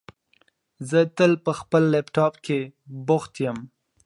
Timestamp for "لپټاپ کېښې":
1.93-2.59